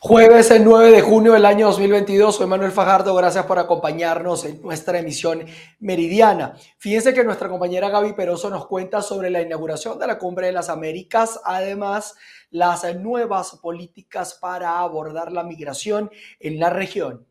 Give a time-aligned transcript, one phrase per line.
[0.00, 4.62] Jueves el 9 de junio del año 2022, soy Manuel Fajardo, gracias por acompañarnos en
[4.62, 5.44] nuestra emisión
[5.80, 6.54] meridiana.
[6.78, 10.52] Fíjense que nuestra compañera Gaby Peroso nos cuenta sobre la inauguración de la Cumbre de
[10.52, 12.14] las Américas, además
[12.50, 17.27] las nuevas políticas para abordar la migración en la región.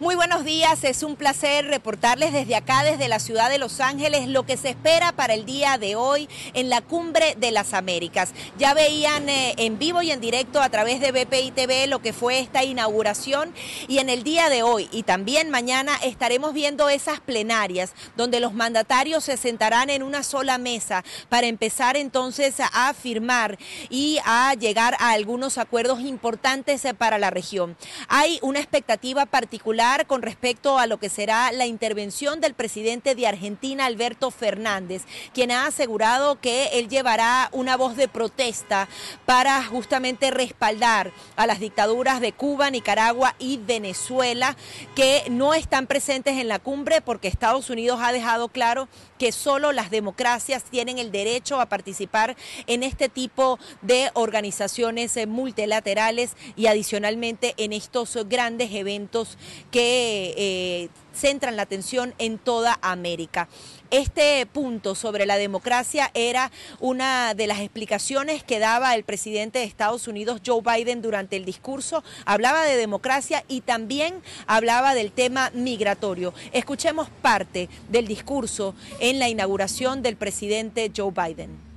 [0.00, 4.26] Muy buenos días, es un placer reportarles desde acá, desde la ciudad de Los Ángeles,
[4.26, 8.30] lo que se espera para el día de hoy en la Cumbre de las Américas.
[8.58, 12.12] Ya veían eh, en vivo y en directo a través de BPI TV lo que
[12.12, 13.54] fue esta inauguración
[13.86, 18.52] y en el día de hoy y también mañana estaremos viendo esas plenarias donde los
[18.52, 23.58] mandatarios se sentarán en una sola mesa para empezar entonces a firmar
[23.90, 27.76] y a llegar a algunos acuerdos importantes eh, para la región.
[28.08, 29.73] Hay una expectativa particular
[30.06, 35.50] con respecto a lo que será la intervención del presidente de Argentina, Alberto Fernández, quien
[35.50, 38.88] ha asegurado que él llevará una voz de protesta
[39.26, 44.56] para justamente respaldar a las dictaduras de Cuba, Nicaragua y Venezuela,
[44.94, 49.72] que no están presentes en la cumbre porque Estados Unidos ha dejado claro que solo
[49.72, 52.36] las democracias tienen el derecho a participar
[52.68, 59.36] en este tipo de organizaciones eh, multilaterales y adicionalmente en estos grandes eventos
[59.74, 63.48] que eh, centran la atención en toda América.
[63.90, 69.64] Este punto sobre la democracia era una de las explicaciones que daba el presidente de
[69.64, 72.04] Estados Unidos, Joe Biden, durante el discurso.
[72.24, 76.34] Hablaba de democracia y también hablaba del tema migratorio.
[76.52, 81.73] Escuchemos parte del discurso en la inauguración del presidente Joe Biden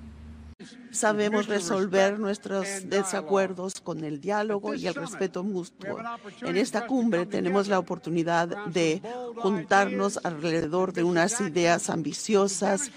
[0.97, 5.99] sabemos resolver nuestros desacuerdos con el diálogo y el respeto mutuo.
[6.41, 9.01] En esta cumbre tenemos la oportunidad de
[9.37, 12.91] juntarnos alrededor de unas ideas ambiciosas,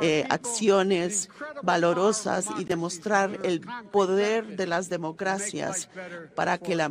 [0.00, 1.30] eh, acciones
[1.62, 5.88] valorosas y demostrar el poder de las democracias
[6.34, 6.90] para que la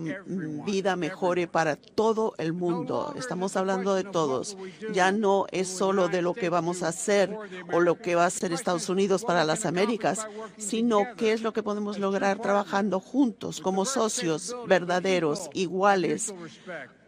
[0.66, 3.14] vida mejore para todo el mundo.
[3.17, 4.58] Estamos hablando de todos.
[4.94, 7.38] Ya no es solo de lo que vamos a hacer
[7.72, 10.28] o lo que va a hacer Estados Unidos para las Américas,
[10.58, 16.34] sino qué es lo que podemos lograr trabajando juntos como socios verdaderos, iguales,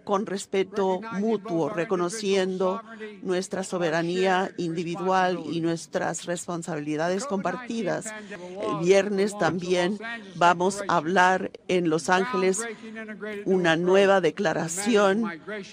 [0.05, 2.81] con respeto mutuo, reconociendo
[3.21, 8.05] nuestra soberanía individual y nuestras responsabilidades compartidas.
[8.61, 9.99] El viernes también
[10.35, 12.61] vamos a hablar en Los Ángeles
[13.45, 15.25] una nueva declaración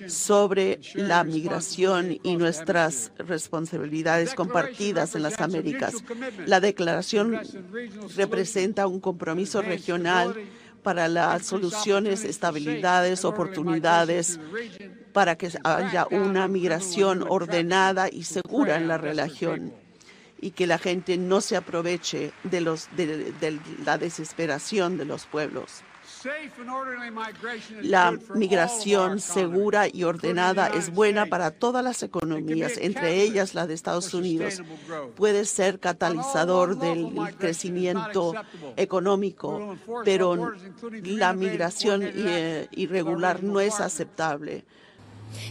[0.09, 5.95] sobre la migración y nuestras responsabilidades compartidas en las Américas.
[6.47, 7.39] La declaración
[8.17, 10.35] representa un compromiso regional
[10.83, 14.41] para las soluciones, estabilidades, oportunidades,
[15.13, 19.73] para que haya una migración ordenada y segura en la región
[20.41, 25.83] y que la gente no se aproveche de, los, de la desesperación de los pueblos.
[27.83, 33.75] La migración segura y ordenada es buena para todas las economías, entre ellas la de
[33.75, 34.63] Estados Unidos.
[35.17, 38.35] Puede ser catalizador del crecimiento
[38.77, 40.53] económico, pero
[41.03, 44.65] la migración eh, irregular no es aceptable.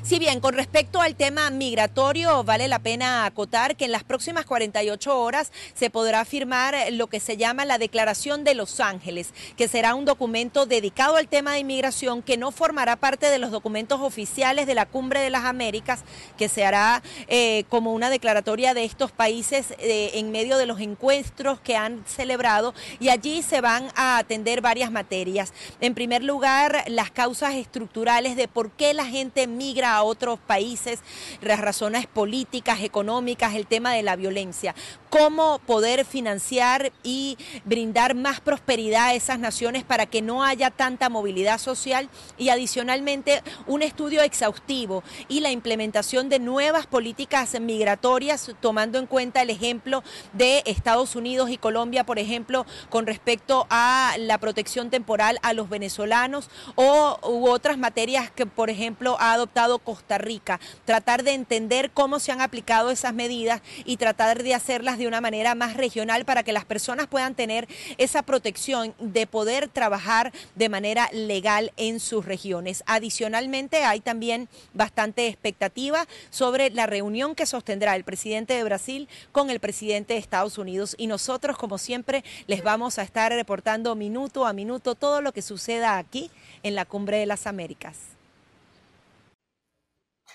[0.04, 4.46] Si bien con respecto al tema migratorio, vale la pena acotar que en las próximas
[4.46, 9.68] 48 horas se podrá firmar lo que se llama la Declaración de Los Ángeles, que
[9.68, 14.02] será un documento dedicado al tema de inmigración que no formará parte de los documentos
[14.02, 16.04] oficiales de la Cumbre de las Américas,
[16.38, 20.80] que se hará eh, como una declaratoria de estos países eh, en medio de los
[20.80, 25.54] encuentros que han celebrado y allí se van a atender varias materias.
[25.80, 31.00] En primer lugar, las causas estructurales de por qué la gente migra a otros países,
[31.42, 34.76] las razones políticas, económicas, el tema de la violencia.
[35.12, 41.10] Cómo poder financiar y brindar más prosperidad a esas naciones para que no haya tanta
[41.10, 42.10] movilidad social.
[42.38, 49.42] Y adicionalmente un estudio exhaustivo y la implementación de nuevas políticas migratorias tomando en cuenta
[49.42, 50.02] el ejemplo
[50.32, 55.68] de Estados Unidos y Colombia, por ejemplo, con respecto a la protección temporal a los
[55.68, 61.92] venezolanos o u otras materias que, por ejemplo, ha adoptado Costa Rica, tratar de entender
[61.92, 66.26] cómo se han aplicado esas medidas y tratar de hacerlas de una manera más regional
[66.26, 67.68] para que las personas puedan tener
[67.98, 72.84] esa protección de poder trabajar de manera legal en sus regiones.
[72.86, 79.50] Adicionalmente, hay también bastante expectativa sobre la reunión que sostendrá el presidente de Brasil con
[79.50, 84.46] el presidente de Estados Unidos y nosotros, como siempre, les vamos a estar reportando minuto
[84.46, 86.30] a minuto todo lo que suceda aquí
[86.64, 88.21] en la Cumbre de las Américas.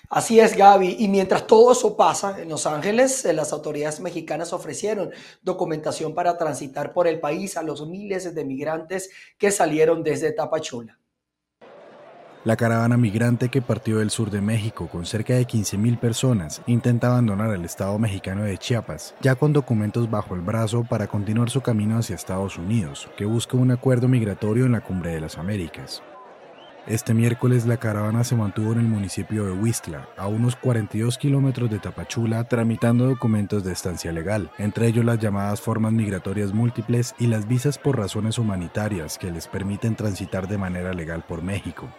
[0.09, 0.97] Así es, Gaby.
[0.99, 5.11] Y mientras todo eso pasa en Los Ángeles, eh, las autoridades mexicanas ofrecieron
[5.41, 10.97] documentación para transitar por el país a los miles de migrantes que salieron desde Tapachula.
[12.45, 17.07] La caravana migrante que partió del sur de México con cerca de 15.000 personas intenta
[17.07, 21.59] abandonar el estado mexicano de Chiapas, ya con documentos bajo el brazo para continuar su
[21.59, 26.01] camino hacia Estados Unidos, que busca un acuerdo migratorio en la Cumbre de las Américas.
[26.87, 31.69] Este miércoles la caravana se mantuvo en el municipio de Huistla, a unos 42 kilómetros
[31.69, 37.27] de Tapachula, tramitando documentos de estancia legal, entre ellos las llamadas formas migratorias múltiples y
[37.27, 41.89] las visas por razones humanitarias que les permiten transitar de manera legal por México.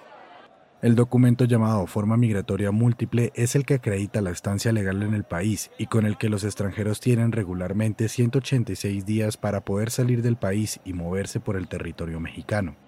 [0.81, 5.25] El documento llamado Forma Migratoria Múltiple es el que acredita la estancia legal en el
[5.25, 10.37] país y con el que los extranjeros tienen regularmente 186 días para poder salir del
[10.37, 12.88] país y moverse por el territorio mexicano.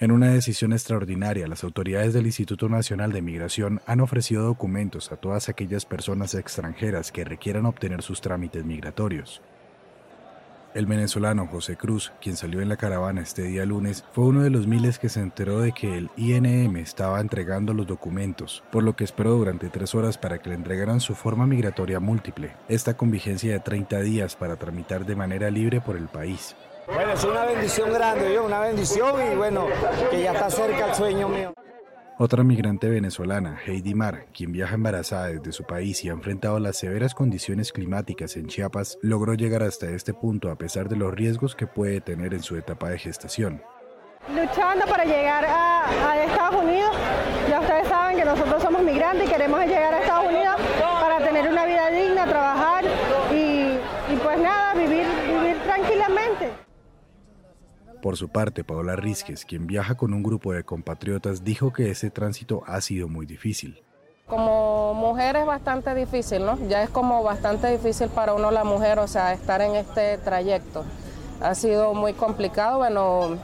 [0.00, 5.16] En una decisión extraordinaria, las autoridades del Instituto Nacional de Migración han ofrecido documentos a
[5.16, 9.42] todas aquellas personas extranjeras que requieran obtener sus trámites migratorios.
[10.72, 14.48] El venezolano José Cruz, quien salió en la caravana este día lunes, fue uno de
[14.48, 18.96] los miles que se enteró de que el INM estaba entregando los documentos, por lo
[18.96, 23.10] que esperó durante tres horas para que le entregaran su forma migratoria múltiple, esta con
[23.10, 26.56] vigencia de 30 días para tramitar de manera libre por el país.
[26.92, 29.66] Bueno, es una bendición grande, yo, una bendición y bueno,
[30.10, 31.52] que ya está cerca el sueño mío.
[32.18, 36.76] Otra migrante venezolana, Heidi Mar, quien viaja embarazada desde su país y ha enfrentado las
[36.76, 41.54] severas condiciones climáticas en Chiapas, logró llegar hasta este punto a pesar de los riesgos
[41.54, 43.62] que puede tener en su etapa de gestación.
[44.28, 46.94] Luchando para llegar a, Estados Unidos,
[47.48, 50.56] ya ustedes saben que nosotros somos migrantes y queremos llegar a Estados Unidos
[51.00, 52.84] para tener una vida digna, trabajar
[53.32, 53.78] y,
[54.12, 56.50] y pues nada, vivir, vivir tranquilamente.
[58.02, 62.10] Por su parte, Paola Rizquez, quien viaja con un grupo de compatriotas, dijo que ese
[62.10, 63.82] tránsito ha sido muy difícil.
[64.26, 66.56] Como mujer es bastante difícil, ¿no?
[66.68, 70.84] Ya es como bastante difícil para uno la mujer, o sea, estar en este trayecto.
[71.42, 73.38] Ha sido muy complicado, bueno,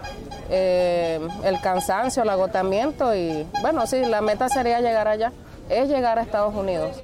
[0.48, 5.32] eh, el cansancio, el agotamiento y bueno, sí, la meta sería llegar allá,
[5.68, 7.02] es llegar a Estados Unidos.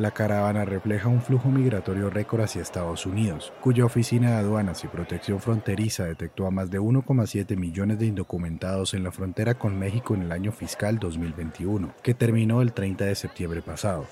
[0.00, 4.88] La caravana refleja un flujo migratorio récord hacia Estados Unidos, cuya Oficina de Aduanas y
[4.88, 10.14] Protección Fronteriza detectó a más de 1,7 millones de indocumentados en la frontera con México
[10.14, 14.06] en el año fiscal 2021, que terminó el 30 de septiembre pasado.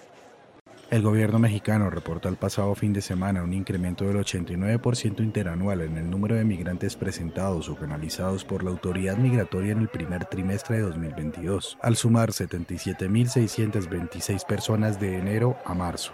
[0.91, 5.99] El gobierno mexicano reportó el pasado fin de semana un incremento del 89% interanual en
[5.99, 10.77] el número de migrantes presentados o canalizados por la autoridad migratoria en el primer trimestre
[10.77, 16.13] de 2022, al sumar 77.626 personas de enero a marzo.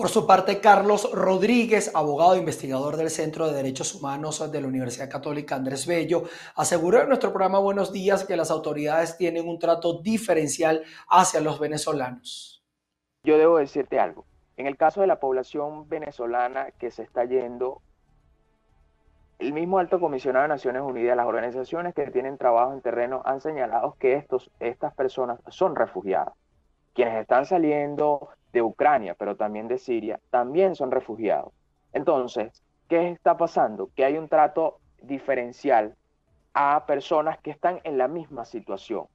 [0.00, 4.66] Por su parte, Carlos Rodríguez, abogado e investigador del Centro de Derechos Humanos de la
[4.66, 6.22] Universidad Católica Andrés Bello,
[6.54, 11.60] aseguró en nuestro programa Buenos Días que las autoridades tienen un trato diferencial hacia los
[11.60, 12.64] venezolanos.
[13.24, 14.24] Yo debo decirte algo.
[14.56, 17.82] En el caso de la población venezolana que se está yendo,
[19.38, 23.42] el mismo alto comisionado de Naciones Unidas, las organizaciones que tienen trabajo en terreno han
[23.42, 26.32] señalado que estos, estas personas son refugiadas.
[26.94, 31.52] Quienes están saliendo de Ucrania, pero también de Siria, también son refugiados.
[31.92, 33.90] Entonces, ¿qué está pasando?
[33.94, 35.94] Que hay un trato diferencial
[36.52, 39.06] a personas que están en la misma situación.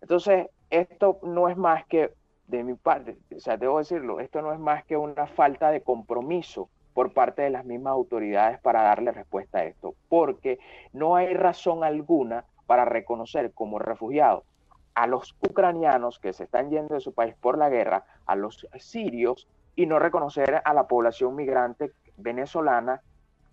[0.00, 2.12] Entonces, esto no es más que
[2.46, 5.82] de mi parte, o sea, debo decirlo, esto no es más que una falta de
[5.82, 10.58] compromiso por parte de las mismas autoridades para darle respuesta a esto, porque
[10.92, 14.44] no hay razón alguna para reconocer como refugiados
[14.94, 18.66] a los ucranianos que se están yendo de su país por la guerra, a los
[18.78, 23.00] sirios, y no reconocer a la población migrante venezolana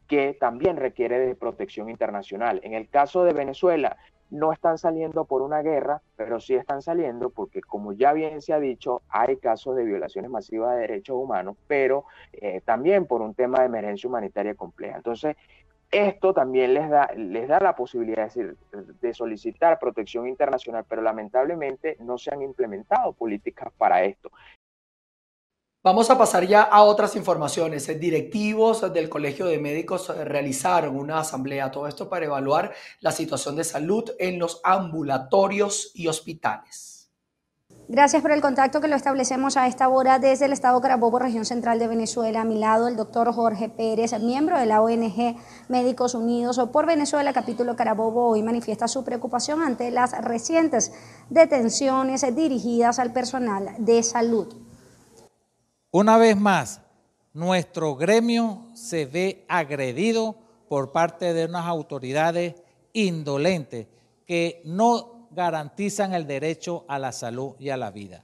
[0.08, 2.60] que también requiere de protección internacional.
[2.64, 3.98] En el caso de Venezuela,
[4.30, 8.54] no están saliendo por una guerra, pero sí están saliendo porque, como ya bien se
[8.54, 13.34] ha dicho, hay casos de violaciones masivas de derechos humanos, pero eh, también por un
[13.34, 14.98] tema de emergencia humanitaria compleja.
[14.98, 15.36] Entonces,
[15.92, 18.56] esto también les da, les da la posibilidad de,
[19.02, 24.32] de solicitar protección internacional, pero lamentablemente no se han implementado políticas para esto.
[25.84, 27.88] Vamos a pasar ya a otras informaciones.
[27.98, 33.64] Directivos del Colegio de Médicos realizaron una asamblea, todo esto para evaluar la situación de
[33.64, 36.97] salud en los ambulatorios y hospitales.
[37.90, 41.46] Gracias por el contacto que lo establecemos a esta hora desde el Estado Carabobo, región
[41.46, 42.42] central de Venezuela.
[42.42, 45.38] A mi lado, el doctor Jorge Pérez, miembro de la ONG
[45.70, 50.92] Médicos Unidos por Venezuela, capítulo Carabobo, hoy manifiesta su preocupación ante las recientes
[51.30, 54.54] detenciones dirigidas al personal de salud.
[55.90, 56.82] Una vez más,
[57.32, 60.36] nuestro gremio se ve agredido
[60.68, 62.56] por parte de unas autoridades
[62.92, 63.88] indolentes
[64.26, 68.24] que no garantizan el derecho a la salud y a la vida.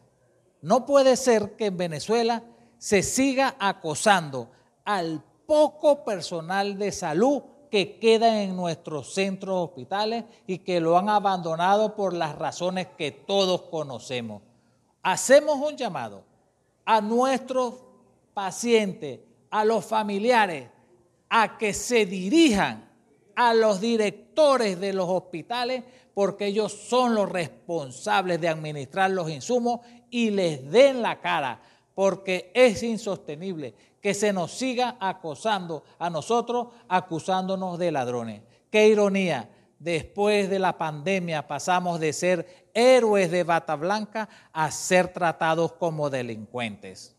[0.63, 2.41] No puede ser que en Venezuela
[2.79, 4.49] se siga acosando
[4.83, 11.07] al poco personal de salud que queda en nuestros centros hospitales y que lo han
[11.07, 14.41] abandonado por las razones que todos conocemos.
[15.03, 16.23] Hacemos un llamado
[16.83, 17.75] a nuestros
[18.33, 19.19] pacientes,
[19.51, 20.67] a los familiares,
[21.29, 22.89] a que se dirijan
[23.35, 29.81] a los directores de los hospitales porque ellos son los responsables de administrar los insumos
[30.09, 31.61] y les den la cara,
[31.95, 38.41] porque es insostenible que se nos siga acosando a nosotros, acusándonos de ladrones.
[38.69, 39.49] Qué ironía,
[39.79, 46.09] después de la pandemia pasamos de ser héroes de bata blanca a ser tratados como
[46.09, 47.15] delincuentes.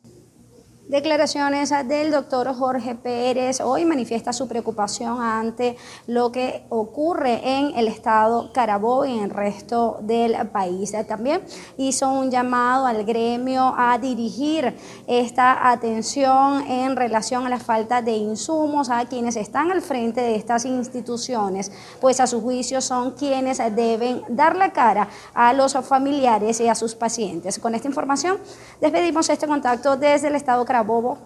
[0.87, 7.89] Declaraciones del doctor Jorge Pérez hoy manifiesta su preocupación ante lo que ocurre en el
[7.89, 10.93] estado Carabobo y en el resto del país.
[11.09, 11.41] También
[11.79, 14.77] hizo un llamado al gremio a dirigir
[15.07, 20.35] esta atención en relación a la falta de insumos a quienes están al frente de
[20.35, 26.61] estas instituciones, pues a su juicio son quienes deben dar la cara a los familiares
[26.61, 27.59] y a sus pacientes.
[27.59, 28.37] Con esta información
[28.83, 31.19] despedimos este contacto desde el estado Carabobo Bobo,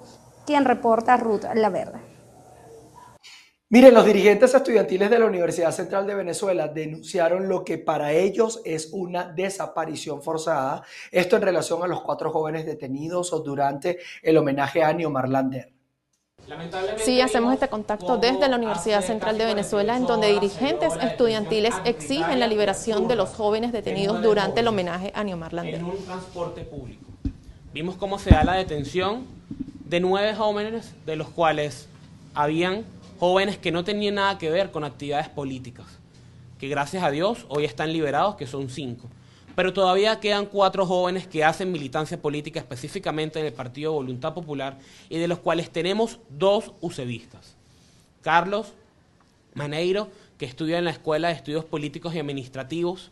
[0.46, 2.08] quien reporta Ruth La Verde.
[3.70, 8.62] Miren, los dirigentes estudiantiles de la Universidad Central de Venezuela denunciaron lo que para ellos
[8.64, 10.84] es una desaparición forzada.
[11.10, 15.70] Esto en relación a los cuatro jóvenes detenidos durante el homenaje a Niomar Lander.
[16.96, 22.40] Sí, hacemos este contacto desde la Universidad Central de Venezuela, en donde dirigentes estudiantiles exigen
[22.40, 25.74] la liberación de los jóvenes detenidos durante el homenaje a Niomar Lander.
[25.74, 27.07] En un transporte público.
[27.74, 29.26] Vimos cómo se da la detención
[29.84, 31.86] de nueve jóvenes, de los cuales
[32.32, 32.84] habían
[33.20, 35.86] jóvenes que no tenían nada que ver con actividades políticas,
[36.58, 39.08] que gracias a Dios hoy están liberados, que son cinco.
[39.54, 44.78] Pero todavía quedan cuatro jóvenes que hacen militancia política específicamente en el Partido Voluntad Popular
[45.10, 47.54] y de los cuales tenemos dos usevistas.
[48.22, 48.72] Carlos
[49.52, 50.08] Maneiro,
[50.38, 53.10] que estudia en la Escuela de Estudios Políticos y Administrativos,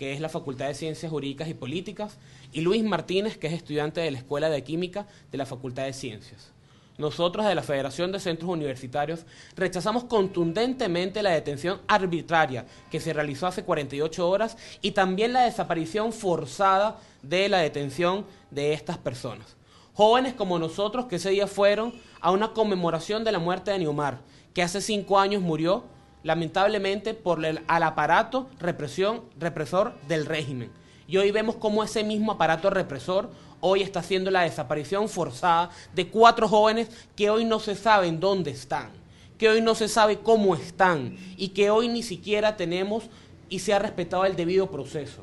[0.00, 2.16] que es la Facultad de Ciencias Jurídicas y Políticas,
[2.54, 5.92] y Luis Martínez, que es estudiante de la Escuela de Química de la Facultad de
[5.92, 6.52] Ciencias.
[6.96, 9.26] Nosotros de la Federación de Centros Universitarios
[9.56, 16.14] rechazamos contundentemente la detención arbitraria que se realizó hace 48 horas y también la desaparición
[16.14, 19.54] forzada de la detención de estas personas.
[19.92, 21.92] Jóvenes como nosotros que ese día fueron
[22.22, 24.20] a una conmemoración de la muerte de Neumar,
[24.54, 25.84] que hace cinco años murió
[26.22, 30.70] lamentablemente por el al aparato represión, represor del régimen.
[31.06, 36.08] Y hoy vemos cómo ese mismo aparato represor hoy está haciendo la desaparición forzada de
[36.08, 38.90] cuatro jóvenes que hoy no se saben dónde están,
[39.38, 43.04] que hoy no se sabe cómo están y que hoy ni siquiera tenemos
[43.48, 45.22] y se ha respetado el debido proceso.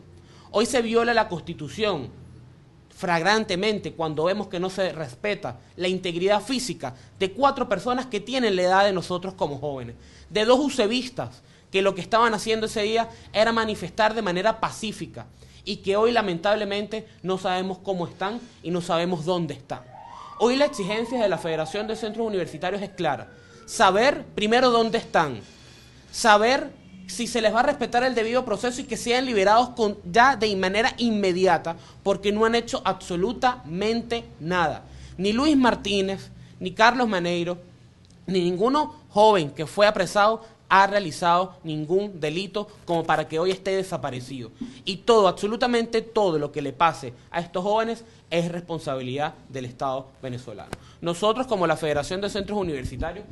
[0.51, 2.10] Hoy se viola la constitución
[2.98, 8.56] fragrantemente cuando vemos que no se respeta la integridad física de cuatro personas que tienen
[8.56, 9.96] la edad de nosotros como jóvenes
[10.32, 15.27] de dos usevistas que lo que estaban haciendo ese día era manifestar de manera pacífica
[15.63, 19.82] y que hoy lamentablemente no sabemos cómo están y no sabemos dónde están.
[20.39, 23.30] Hoy la exigencia de la Federación de Centros Universitarios es clara.
[23.68, 25.39] Saber primero dónde están,
[26.12, 26.72] saber
[27.08, 30.36] si se les va a respetar el debido proceso y que sean liberados con, ya
[30.36, 34.84] de manera inmediata, porque no han hecho absolutamente nada.
[35.18, 37.58] Ni Luis Martínez, ni Carlos Maneiro,
[38.26, 43.76] ni ninguno joven que fue apresado ha realizado ningún delito como para que hoy esté
[43.76, 44.52] desaparecido.
[44.86, 50.08] Y todo, absolutamente todo lo que le pase a estos jóvenes es responsabilidad del Estado
[50.22, 50.72] venezolano.
[51.00, 53.26] Nosotros, como la Federación de Centros Universitarios,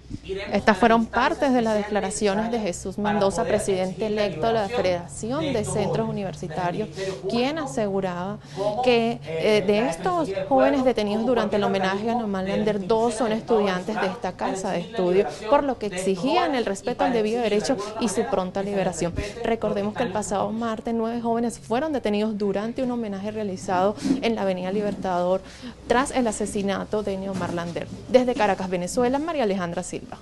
[0.54, 5.65] Estas fueron partes de las declaraciones de Jesús Mendoza, presidente electo de la Federación de
[5.65, 6.89] Centros Universitarios,
[7.30, 8.39] quien aseguraba
[8.84, 14.00] que eh, de estos jóvenes detenidos durante el homenaje a Norman Lander, dos son estudiantes
[14.00, 18.10] de esta casa de estudio, por lo que exigían el respeto al debido derecho y
[18.10, 19.13] su pronta liberación.
[19.44, 24.44] Recordemos que el pasado martes nueve jóvenes fueron detenidos durante un homenaje realizado en la
[24.44, 25.41] Avenida Libertador
[25.88, 27.88] tras el asesinato de Neomar Lander.
[28.10, 30.20] Desde Caracas, Venezuela, María Alejandra Silva.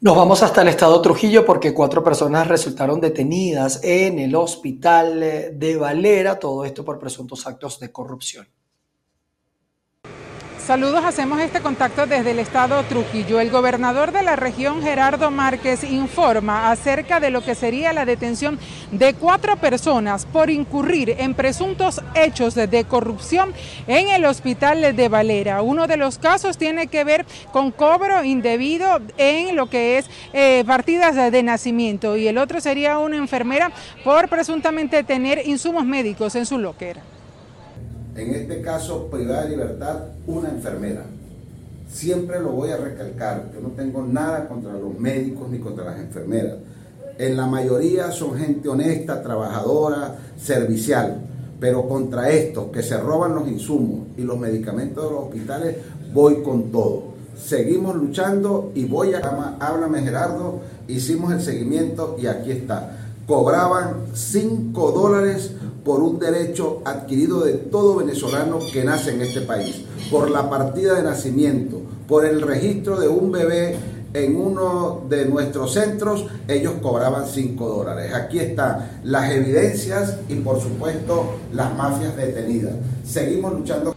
[0.00, 5.20] Nos vamos hasta el estado Trujillo porque cuatro personas resultaron detenidas en el hospital
[5.54, 8.46] de Valera, todo esto por presuntos actos de corrupción.
[10.68, 13.40] Saludos, hacemos este contacto desde el estado Trujillo.
[13.40, 18.58] El gobernador de la región, Gerardo Márquez, informa acerca de lo que sería la detención
[18.92, 23.54] de cuatro personas por incurrir en presuntos hechos de corrupción
[23.86, 25.62] en el hospital de Valera.
[25.62, 30.64] Uno de los casos tiene que ver con cobro indebido en lo que es eh,
[30.66, 33.72] partidas de nacimiento y el otro sería una enfermera
[34.04, 37.17] por presuntamente tener insumos médicos en su locker
[38.18, 39.96] en este caso privada de libertad,
[40.26, 41.04] una enfermera.
[41.90, 46.00] Siempre lo voy a recalcar, yo no tengo nada contra los médicos ni contra las
[46.00, 46.56] enfermeras.
[47.16, 51.20] En la mayoría son gente honesta, trabajadora, servicial,
[51.58, 55.76] pero contra estos que se roban los insumos y los medicamentos de los hospitales,
[56.12, 57.04] voy con todo.
[57.36, 59.20] Seguimos luchando y voy a...
[59.60, 62.96] Háblame Gerardo, hicimos el seguimiento y aquí está.
[63.26, 65.52] Cobraban 5 dólares
[65.88, 70.96] por un derecho adquirido de todo venezolano que nace en este país, por la partida
[70.96, 73.74] de nacimiento, por el registro de un bebé
[74.12, 78.12] en uno de nuestros centros, ellos cobraban 5 dólares.
[78.12, 82.74] Aquí están las evidencias y por supuesto las mafias detenidas.
[83.02, 83.94] Seguimos luchando.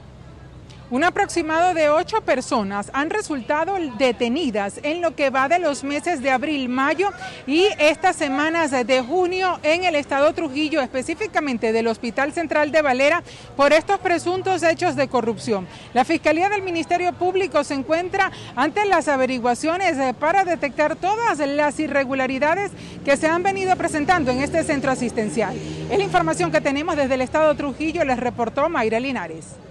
[0.91, 6.21] Un aproximado de ocho personas han resultado detenidas en lo que va de los meses
[6.21, 7.11] de abril, mayo
[7.47, 13.23] y estas semanas de junio en el estado Trujillo, específicamente del Hospital Central de Valera,
[13.55, 15.65] por estos presuntos hechos de corrupción.
[15.93, 21.79] La Fiscalía del Ministerio Público se encuentra ante las averiguaciones eh, para detectar todas las
[21.79, 22.73] irregularidades
[23.05, 25.55] que se han venido presentando en este centro asistencial.
[25.89, 29.70] Es la información que tenemos desde el estado Trujillo, les reportó Mayra Linares.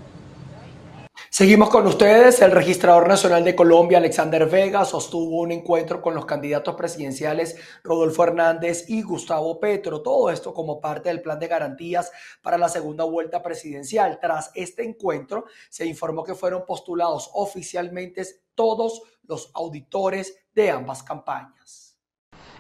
[1.33, 2.43] Seguimos con ustedes.
[2.43, 8.25] El registrador nacional de Colombia, Alexander Vega, sostuvo un encuentro con los candidatos presidenciales Rodolfo
[8.25, 10.03] Hernández y Gustavo Petro.
[10.03, 12.11] Todo esto como parte del plan de garantías
[12.43, 14.19] para la segunda vuelta presidencial.
[14.21, 21.90] Tras este encuentro, se informó que fueron postulados oficialmente todos los auditores de ambas campañas.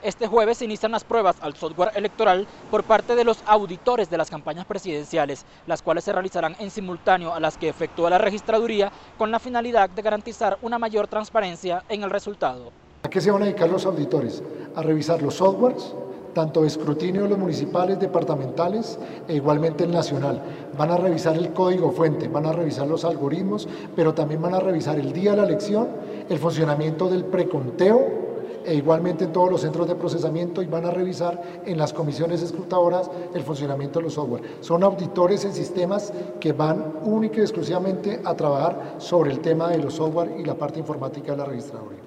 [0.02, 4.16] Este jueves se inician las pruebas al software electoral por parte de los auditores de
[4.16, 8.90] las campañas presidenciales, las cuales se realizarán en simultáneo a las que efectúa la registraduría
[9.18, 12.72] con la finalidad de garantizar una mayor transparencia en el resultado.
[13.02, 14.42] ¿A qué se van a dedicar los auditores?
[14.74, 15.94] A revisar los softwares,
[16.32, 20.42] tanto escrutinio de los municipales, departamentales e igualmente el nacional.
[20.78, 24.60] Van a revisar el código fuente, van a revisar los algoritmos, pero también van a
[24.60, 25.88] revisar el día de la elección,
[26.26, 28.19] el funcionamiento del preconteo
[28.64, 32.42] e igualmente en todos los centros de procesamiento y van a revisar en las comisiones
[32.42, 34.42] escrutadoras el funcionamiento de los software.
[34.60, 39.78] Son auditores en sistemas que van única y exclusivamente a trabajar sobre el tema de
[39.78, 42.00] los software y la parte informática de la registraduría.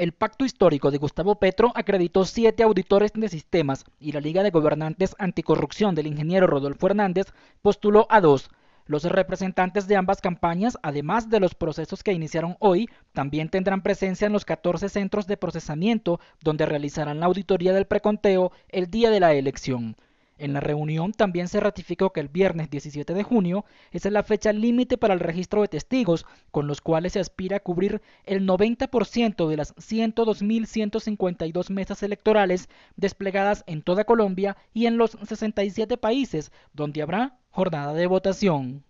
[0.00, 4.50] El pacto histórico de Gustavo Petro acreditó siete auditores de sistemas y la Liga de
[4.50, 7.26] Gobernantes Anticorrupción del ingeniero Rodolfo Hernández
[7.60, 8.48] postuló a dos,
[8.90, 14.26] los representantes de ambas campañas, además de los procesos que iniciaron hoy, también tendrán presencia
[14.26, 19.20] en los 14 centros de procesamiento donde realizarán la auditoría del preconteo el día de
[19.20, 19.94] la elección.
[20.40, 24.54] En la reunión también se ratificó que el viernes 17 de junio es la fecha
[24.54, 29.48] límite para el registro de testigos, con los cuales se aspira a cubrir el 90%
[29.48, 37.02] de las 102.152 mesas electorales desplegadas en toda Colombia y en los 67 países donde
[37.02, 38.82] habrá jornada de votación.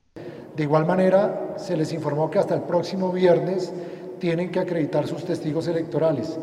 [0.55, 3.75] De igual manera, se les informó que hasta el próximo viernes
[4.21, 6.39] tienen que acreditar sus testigos electorales.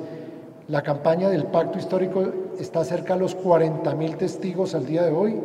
[0.70, 5.40] La campaña del pacto histórico está cerca de los 40.000 testigos al día de hoy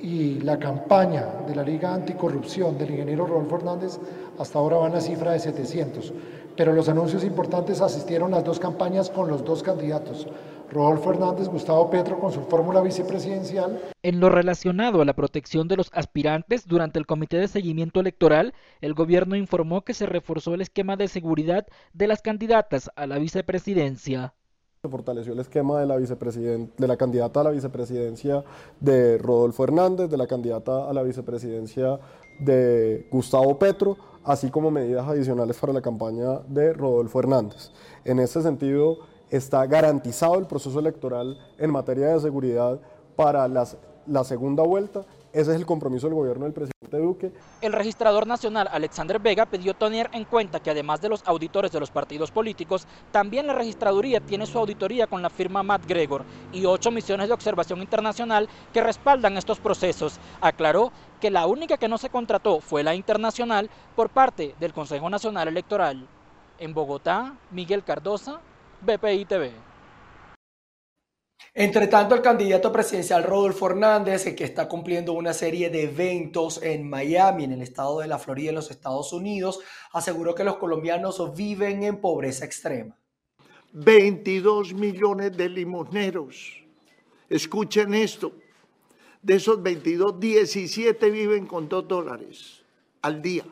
[0.00, 4.00] y la campaña de la Liga Anticorrupción del ingeniero Rodolfo Hernández
[4.36, 6.12] hasta ahora va en la cifra de 700.
[6.56, 10.26] Pero los anuncios importantes asistieron las dos campañas con los dos candidatos,
[10.72, 13.80] Rodolfo Hernández, Gustavo Petro con su fórmula vicepresidencial.
[14.02, 18.54] En lo relacionado a la protección de los aspirantes, durante el Comité de Seguimiento Electoral,
[18.80, 23.18] el gobierno informó que se reforzó el esquema de seguridad de las candidatas a la
[23.18, 24.34] vicepresidencia.
[24.80, 28.44] Se fortaleció el esquema de la, de la candidata a la vicepresidencia
[28.78, 31.98] de Rodolfo Hernández, de la candidata a la vicepresidencia
[32.38, 37.72] de Gustavo Petro, así como medidas adicionales para la campaña de Rodolfo Hernández.
[38.04, 38.98] En este sentido,
[39.30, 42.78] está garantizado el proceso electoral en materia de seguridad
[43.16, 45.04] para la segunda vuelta.
[45.32, 47.32] Ese es el compromiso del gobierno del presidente Duque.
[47.60, 51.80] El registrador nacional Alexander Vega pidió tener en cuenta que además de los auditores de
[51.80, 56.64] los partidos políticos, también la registraduría tiene su auditoría con la firma Matt Gregor y
[56.64, 60.18] ocho misiones de observación internacional que respaldan estos procesos.
[60.40, 65.10] Aclaró que la única que no se contrató fue la internacional por parte del Consejo
[65.10, 66.08] Nacional Electoral.
[66.58, 68.40] En Bogotá, Miguel Cardosa,
[68.80, 69.67] BPI TV.
[71.60, 76.88] Entre tanto, el candidato presidencial Rodolfo Hernández, que está cumpliendo una serie de eventos en
[76.88, 79.58] Miami, en el estado de la Florida, en los Estados Unidos,
[79.92, 82.96] aseguró que los colombianos viven en pobreza extrema.
[83.72, 86.62] 22 millones de limosneros.
[87.28, 88.34] Escuchen esto.
[89.20, 92.62] De esos 22, 17 viven con 2 dólares
[93.02, 93.42] al día.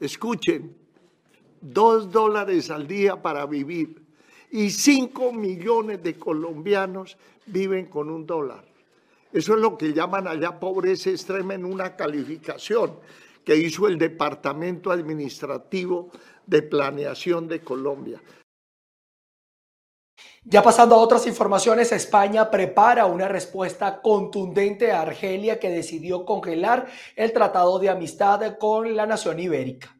[0.00, 0.74] Escuchen,
[1.60, 4.07] 2 dólares al día para vivir
[4.50, 8.64] y 5 millones de colombianos viven con un dólar.
[9.32, 12.98] Eso es lo que llaman allá pobreza extrema en una calificación
[13.44, 16.10] que hizo el Departamento Administrativo
[16.46, 18.20] de Planeación de Colombia.
[20.44, 26.86] Ya pasando a otras informaciones, España prepara una respuesta contundente a Argelia que decidió congelar
[27.16, 29.97] el tratado de amistad con la nación ibérica.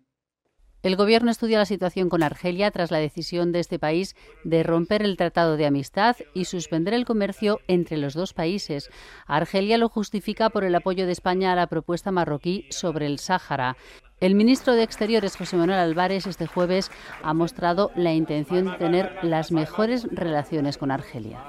[0.81, 4.15] El Gobierno estudia la situación con Argelia tras la decisión de este país
[4.45, 8.89] de romper el Tratado de Amistad y suspender el comercio entre los dos países.
[9.27, 13.77] Argelia lo justifica por el apoyo de España a la propuesta marroquí sobre el Sáhara.
[14.21, 16.93] El ministro de Exteriores, José Manuel Álvarez, este jueves
[17.25, 21.41] ha mostrado la intención de tener las mejores relaciones con Argelia.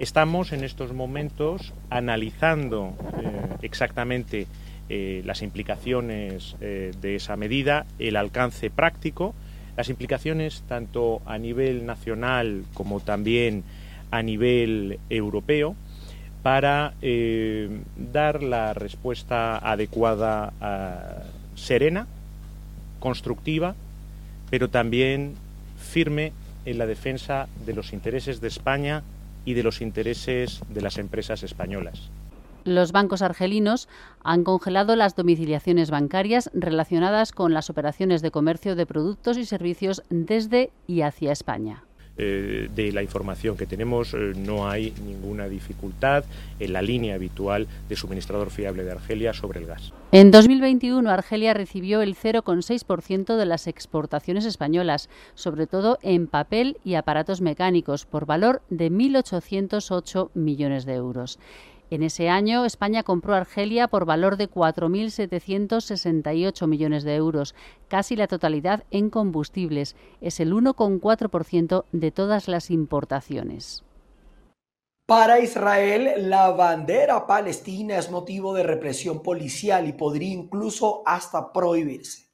[0.00, 4.48] Estamos en estos momentos analizando eh, exactamente
[4.90, 9.34] eh, las implicaciones eh, de esa medida, el alcance práctico,
[9.76, 13.64] las implicaciones tanto a nivel nacional como también
[14.10, 15.76] a nivel europeo
[16.42, 20.52] para eh, dar la respuesta adecuada,
[21.54, 22.06] serena,
[22.98, 23.74] constructiva,
[24.48, 25.34] pero también
[25.78, 26.32] firme
[26.64, 29.02] en la defensa de los intereses de España
[29.44, 32.10] y de los intereses de las empresas españolas.
[32.68, 33.88] Los bancos argelinos
[34.22, 40.02] han congelado las domiciliaciones bancarias relacionadas con las operaciones de comercio de productos y servicios
[40.10, 41.84] desde y hacia España
[42.18, 46.24] eh, de la información que tenemos eh, no hay ninguna dificultad
[46.58, 49.92] en la línea habitual de suministrador fiable de Argelia sobre el gas.
[50.10, 56.94] En 2021 Argelia recibió el 0,6% de las exportaciones españolas, sobre todo en papel y
[56.94, 61.38] aparatos mecánicos, por valor de 1.808 millones de euros.
[61.90, 67.54] En ese año, España compró Argelia por valor de 4.768 millones de euros,
[67.88, 69.96] casi la totalidad en combustibles.
[70.20, 73.84] Es el 1,4% de todas las importaciones.
[75.06, 82.28] Para Israel, la bandera palestina es motivo de represión policial y podría incluso hasta prohibirse.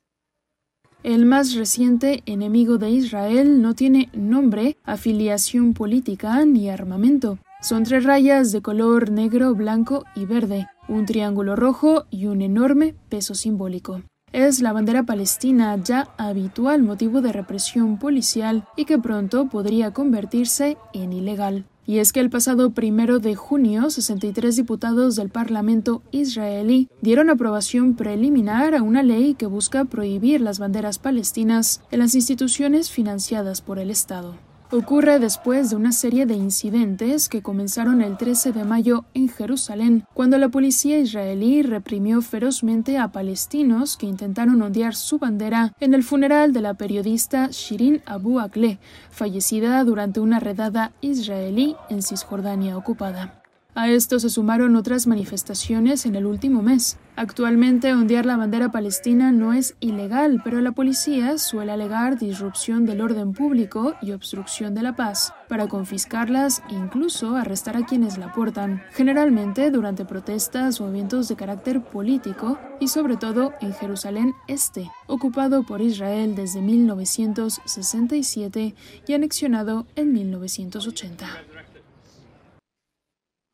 [1.04, 7.38] El más reciente enemigo de Israel no tiene nombre, afiliación política ni armamento.
[7.64, 12.94] Son tres rayas de color negro, blanco y verde, un triángulo rojo y un enorme
[13.08, 14.02] peso simbólico.
[14.32, 20.76] Es la bandera palestina ya habitual motivo de represión policial y que pronto podría convertirse
[20.92, 21.64] en ilegal.
[21.86, 27.94] Y es que el pasado primero de junio, 63 diputados del Parlamento israelí dieron aprobación
[27.94, 33.78] preliminar a una ley que busca prohibir las banderas palestinas en las instituciones financiadas por
[33.78, 34.34] el Estado.
[34.74, 40.04] Ocurre después de una serie de incidentes que comenzaron el 13 de mayo en Jerusalén,
[40.14, 46.02] cuando la policía israelí reprimió ferozmente a palestinos que intentaron ondear su bandera en el
[46.02, 53.43] funeral de la periodista Shirin Abu Akleh, fallecida durante una redada israelí en Cisjordania ocupada.
[53.76, 56.96] A esto se sumaron otras manifestaciones en el último mes.
[57.16, 63.00] Actualmente ondear la bandera palestina no es ilegal, pero la policía suele alegar disrupción del
[63.00, 68.32] orden público y obstrucción de la paz para confiscarlas e incluso arrestar a quienes la
[68.32, 74.88] portan, generalmente durante protestas o eventos de carácter político y sobre todo en Jerusalén Este,
[75.08, 78.76] ocupado por Israel desde 1967
[79.08, 81.26] y anexionado en 1980.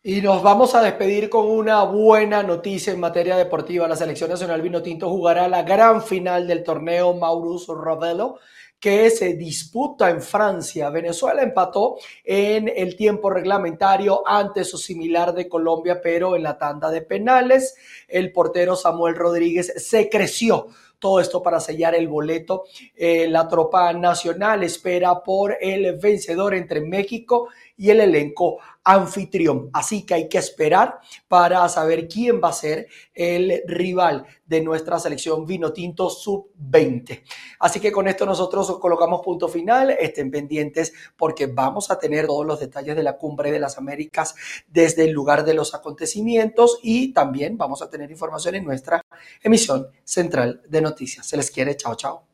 [0.03, 3.87] Y nos vamos a despedir con una buena noticia en materia deportiva.
[3.87, 8.37] La selección nacional Vino Tinto jugará la gran final del torneo Maurus Rodello
[8.79, 10.89] que se disputa en Francia.
[10.89, 16.91] Venezuela empató en el tiempo reglamentario ante su similar de Colombia, pero en la tanda
[16.91, 17.77] de penales
[18.09, 22.65] el portero Samuel Rodríguez se creció todo esto para sellar el boleto.
[22.95, 27.49] Eh, la tropa nacional espera por el vencedor entre México
[27.81, 29.71] y el elenco anfitrión.
[29.73, 34.99] Así que hay que esperar para saber quién va a ser el rival de nuestra
[34.99, 37.23] selección vino tinto sub-20.
[37.59, 39.97] Así que con esto nosotros colocamos punto final.
[39.99, 44.35] Estén pendientes porque vamos a tener todos los detalles de la cumbre de las Américas
[44.69, 49.01] desde el lugar de los acontecimientos y también vamos a tener información en nuestra
[49.43, 51.27] emisión central de noticias.
[51.27, 51.79] Se les quiere.
[51.79, 52.30] Chao, chao.